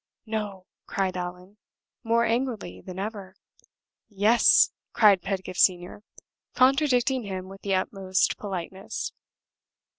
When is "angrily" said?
2.25-2.81